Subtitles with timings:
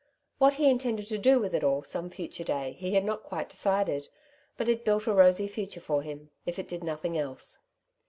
[0.39, 3.49] What he intended to do with it all some future day he had not quite
[3.51, 4.09] decided,
[4.57, 7.59] but it built a rosy future for him, if it did nothing else.